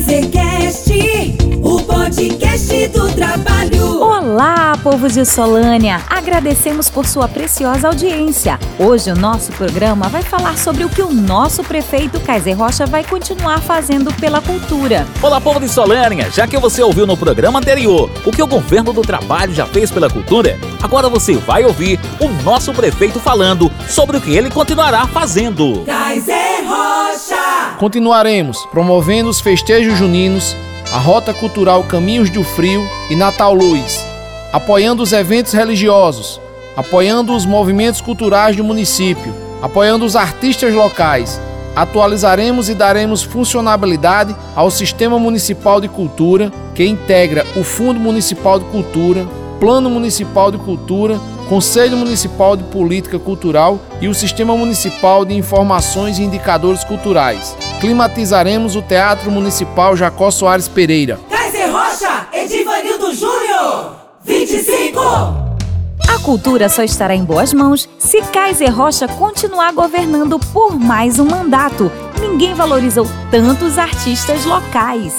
Kaisercast, 0.00 0.90
o 1.62 1.82
podcast 1.82 2.88
do 2.88 3.12
trabalho. 3.12 4.00
Olá, 4.00 4.74
povo 4.82 5.08
de 5.10 5.26
Solânia! 5.26 6.00
Agradecemos 6.08 6.88
por 6.88 7.04
sua 7.04 7.28
preciosa 7.28 7.88
audiência. 7.88 8.58
Hoje 8.78 9.10
o 9.10 9.14
nosso 9.14 9.52
programa 9.52 10.08
vai 10.08 10.22
falar 10.22 10.56
sobre 10.56 10.84
o 10.84 10.88
que 10.88 11.02
o 11.02 11.12
nosso 11.12 11.62
prefeito 11.62 12.18
Kaiser 12.20 12.56
Rocha 12.56 12.86
vai 12.86 13.04
continuar 13.04 13.60
fazendo 13.60 14.10
pela 14.14 14.40
cultura. 14.40 15.06
Olá, 15.20 15.38
povo 15.38 15.60
de 15.60 15.68
Solânia! 15.68 16.30
Já 16.30 16.46
que 16.46 16.56
você 16.56 16.82
ouviu 16.82 17.06
no 17.06 17.16
programa 17.16 17.58
anterior 17.58 18.10
o 18.24 18.32
que 18.32 18.42
o 18.42 18.46
governo 18.46 18.94
do 18.94 19.02
trabalho 19.02 19.54
já 19.54 19.66
fez 19.66 19.90
pela 19.90 20.08
cultura, 20.08 20.58
agora 20.82 21.10
você 21.10 21.34
vai 21.34 21.62
ouvir 21.62 22.00
o 22.18 22.28
nosso 22.42 22.72
prefeito 22.72 23.20
falando 23.20 23.70
sobre 23.86 24.16
o 24.16 24.20
que 24.20 24.34
ele 24.34 24.50
continuará 24.50 25.06
fazendo. 25.06 25.84
Kaiser 25.84 26.64
Rocha. 26.66 27.09
Continuaremos 27.80 28.66
promovendo 28.66 29.30
os 29.30 29.40
festejos 29.40 29.96
juninos, 29.96 30.54
a 30.92 30.98
Rota 30.98 31.32
Cultural 31.32 31.82
Caminhos 31.84 32.28
do 32.28 32.44
Frio 32.44 32.86
e 33.08 33.16
Natal 33.16 33.54
Luz, 33.54 34.04
apoiando 34.52 35.02
os 35.02 35.14
eventos 35.14 35.54
religiosos, 35.54 36.38
apoiando 36.76 37.34
os 37.34 37.46
movimentos 37.46 38.02
culturais 38.02 38.54
do 38.54 38.62
município, 38.62 39.34
apoiando 39.62 40.04
os 40.04 40.14
artistas 40.14 40.74
locais. 40.74 41.40
Atualizaremos 41.74 42.68
e 42.68 42.74
daremos 42.74 43.22
funcionalidade 43.22 44.36
ao 44.54 44.70
Sistema 44.70 45.18
Municipal 45.18 45.80
de 45.80 45.88
Cultura, 45.88 46.52
que 46.74 46.84
integra 46.84 47.46
o 47.56 47.64
Fundo 47.64 47.98
Municipal 47.98 48.58
de 48.58 48.66
Cultura, 48.66 49.26
Plano 49.58 49.88
Municipal 49.88 50.52
de 50.52 50.58
Cultura, 50.58 51.18
Conselho 51.48 51.96
Municipal 51.96 52.58
de 52.58 52.64
Política 52.64 53.18
Cultural 53.18 53.80
e 54.02 54.06
o 54.06 54.14
Sistema 54.14 54.54
Municipal 54.54 55.24
de 55.24 55.34
Informações 55.34 56.18
e 56.18 56.22
Indicadores 56.22 56.84
Culturais. 56.84 57.56
Climatizaremos 57.80 58.76
o 58.76 58.82
Teatro 58.82 59.30
Municipal 59.30 59.96
Jacó 59.96 60.30
Soares 60.30 60.68
Pereira. 60.68 61.18
Kaiser 61.30 61.72
Rocha, 61.72 62.28
Edivanildo 62.30 63.14
Júnior. 63.14 63.96
25. 64.22 65.00
A 65.00 66.18
cultura 66.22 66.68
só 66.68 66.82
estará 66.82 67.14
em 67.14 67.24
boas 67.24 67.54
mãos 67.54 67.88
se 67.98 68.20
Kaiser 68.20 68.70
Rocha 68.70 69.08
continuar 69.08 69.72
governando 69.72 70.38
por 70.52 70.78
mais 70.78 71.18
um 71.18 71.24
mandato. 71.24 71.90
Ninguém 72.20 72.52
valorizou 72.52 73.06
tantos 73.30 73.78
artistas 73.78 74.44
locais. 74.44 75.14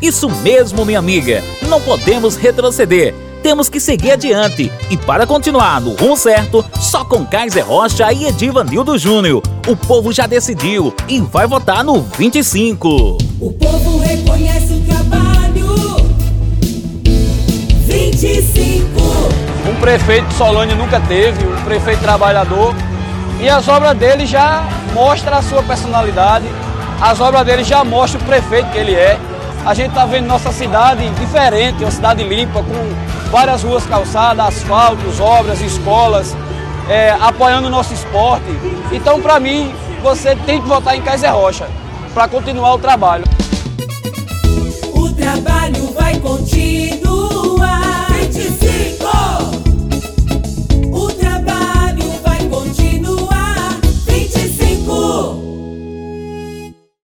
Isso 0.00 0.28
mesmo, 0.28 0.84
minha 0.84 0.98
amiga. 0.98 1.40
Não 1.68 1.80
podemos 1.80 2.34
retroceder. 2.34 3.14
Temos 3.42 3.68
que 3.68 3.80
seguir 3.80 4.12
adiante. 4.12 4.70
E 4.88 4.96
para 4.96 5.26
continuar 5.26 5.80
no 5.80 5.94
rumo 5.94 6.16
certo, 6.16 6.64
só 6.80 7.04
com 7.04 7.26
Kaiser 7.26 7.66
Rocha 7.66 8.12
e 8.12 8.26
Edivanildo 8.26 8.96
Júnior. 8.96 9.42
O 9.66 9.74
povo 9.74 10.12
já 10.12 10.26
decidiu 10.26 10.94
e 11.08 11.20
vai 11.20 11.46
votar 11.46 11.82
no 11.82 12.00
25. 12.00 13.18
O 13.40 13.52
povo 13.52 13.98
reconhece 13.98 14.74
o 14.74 14.80
trabalho. 14.82 15.96
25. 17.84 19.00
Um 19.68 19.80
prefeito 19.80 20.28
de 20.28 20.34
Solânia 20.34 20.76
nunca 20.76 21.00
teve, 21.00 21.44
um 21.44 21.64
prefeito 21.64 22.00
trabalhador. 22.00 22.72
E 23.40 23.48
as 23.48 23.66
obras 23.66 23.98
dele 23.98 24.24
já 24.24 24.64
mostram 24.94 25.38
a 25.38 25.42
sua 25.42 25.64
personalidade, 25.64 26.46
as 27.00 27.20
obras 27.20 27.44
dele 27.44 27.64
já 27.64 27.82
mostram 27.82 28.22
o 28.22 28.24
prefeito 28.24 28.70
que 28.70 28.78
ele 28.78 28.94
é. 28.94 29.18
A 29.66 29.74
gente 29.74 29.88
está 29.88 30.06
vendo 30.06 30.26
nossa 30.26 30.52
cidade 30.52 31.08
diferente, 31.10 31.82
uma 31.82 31.90
cidade 31.90 32.22
limpa, 32.22 32.62
com 32.62 33.11
várias 33.32 33.62
ruas 33.62 33.86
calçadas, 33.86 34.46
asfaltos, 34.46 35.18
obras, 35.18 35.58
escolas, 35.62 36.36
é, 36.86 37.16
apoiando 37.18 37.68
o 37.68 37.70
nosso 37.70 37.94
esporte. 37.94 38.44
Então, 38.92 39.22
para 39.22 39.40
mim, 39.40 39.74
você 40.02 40.36
tem 40.36 40.60
que 40.60 40.68
votar 40.68 40.94
em 40.94 41.00
Kaiser 41.00 41.34
Rocha 41.34 41.66
para 42.12 42.28
continuar 42.28 42.74
o 42.74 42.78
trabalho. 42.78 43.24